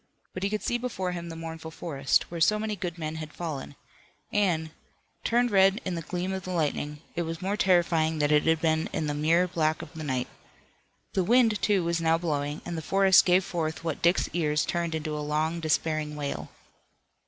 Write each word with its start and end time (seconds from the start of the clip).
But 0.33 0.41
he 0.41 0.49
could 0.49 0.63
see 0.63 0.79
before 0.79 1.11
him 1.11 1.29
the 1.29 1.35
mournful 1.35 1.69
forest, 1.69 2.23
where 2.31 2.41
so 2.41 2.57
many 2.57 2.75
good 2.75 2.97
men 2.97 3.17
had 3.17 3.31
fallen, 3.31 3.75
and, 4.33 4.71
turned 5.23 5.51
red 5.51 5.79
in 5.85 5.93
the 5.93 6.01
gleam 6.01 6.33
of 6.33 6.41
the 6.43 6.49
lightning, 6.49 7.01
it 7.15 7.21
was 7.21 7.39
more 7.39 7.55
terrifying 7.55 8.17
than 8.17 8.31
it 8.31 8.45
had 8.47 8.61
been 8.61 8.89
in 8.93 9.05
the 9.05 9.13
mere 9.13 9.47
black 9.47 9.83
of 9.83 9.93
the 9.93 10.03
night. 10.03 10.27
The 11.13 11.23
wind, 11.23 11.61
too, 11.61 11.83
was 11.83 12.01
now 12.01 12.17
blowing, 12.17 12.61
and 12.65 12.75
the 12.75 12.81
forest 12.81 13.25
gave 13.25 13.43
forth 13.45 13.83
what 13.83 14.01
Dick's 14.01 14.27
ears 14.33 14.65
turned 14.65 14.95
into 14.95 15.15
a 15.15 15.19
long 15.21 15.59
despairing 15.59 16.15
wail. 16.15 16.49